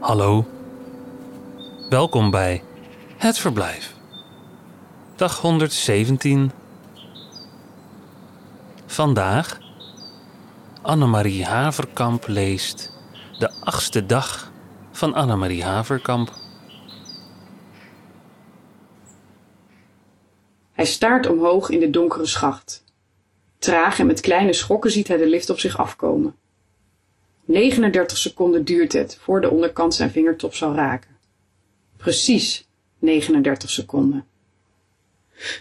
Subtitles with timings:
[0.00, 0.46] Hallo.
[1.88, 2.62] Welkom bij
[3.16, 3.94] Het Verblijf.
[5.16, 6.50] Dag 117.
[8.86, 9.58] Vandaag
[10.82, 12.92] Annemarie Haverkamp leest
[13.38, 14.52] de achtste dag
[14.90, 16.32] van Annemarie Haverkamp.
[20.72, 22.84] Hij staart omhoog in de donkere schacht.
[23.58, 26.34] Traag en met kleine schokken ziet hij de lift op zich afkomen.
[27.46, 31.16] 39 seconden duurt het voor de onderkant zijn vingertop zal raken.
[31.96, 34.26] Precies 39 seconden.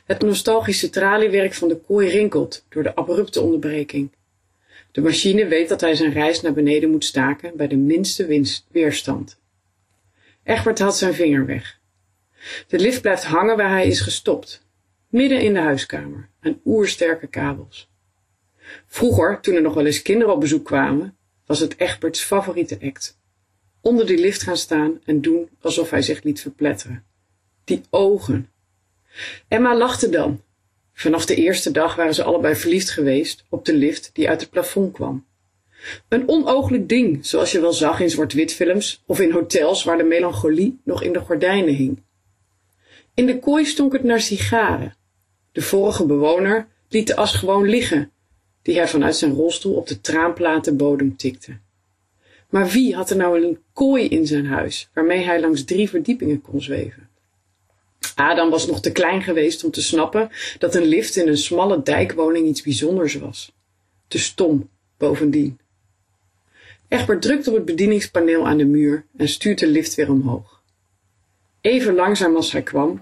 [0.05, 4.11] Het nostalgische traliewerk van de kooi rinkelt door de abrupte onderbreking.
[4.91, 8.65] De machine weet dat hij zijn reis naar beneden moet staken bij de minste winst,
[8.71, 9.39] weerstand.
[10.43, 11.79] Egbert haalt zijn vinger weg.
[12.67, 14.65] De lift blijft hangen waar hij is gestopt,
[15.09, 17.89] midden in de huiskamer, aan oersterke kabels.
[18.87, 21.14] Vroeger, toen er nog wel eens kinderen op bezoek kwamen,
[21.45, 23.17] was het Egberts favoriete act.
[23.81, 27.03] Onder die lift gaan staan en doen alsof hij zich liet verpletteren.
[27.63, 28.49] Die ogen.
[29.47, 30.41] Emma lachte dan.
[30.93, 34.49] Vanaf de eerste dag waren ze allebei verliefd geweest op de lift die uit het
[34.49, 35.25] plafond kwam.
[36.09, 40.03] Een onooglijk ding, zoals je wel zag in zwart-wit films of in hotels waar de
[40.03, 42.03] melancholie nog in de gordijnen hing.
[43.13, 44.95] In de kooi stonk het naar sigaren.
[45.51, 48.11] De vorige bewoner liet de as gewoon liggen
[48.65, 51.57] die hij vanuit zijn rolstoel op de traanplaten bodem tikte.
[52.49, 56.41] Maar wie had er nou een kooi in zijn huis, waarmee hij langs drie verdiepingen
[56.41, 57.09] kon zweven?
[58.15, 61.83] Adam was nog te klein geweest om te snappen dat een lift in een smalle
[61.83, 63.51] dijkwoning iets bijzonders was.
[64.07, 65.59] Te stom, bovendien.
[66.87, 70.61] Egbert drukt op het bedieningspaneel aan de muur en stuurt de lift weer omhoog.
[71.61, 73.01] Even langzaam als hij kwam,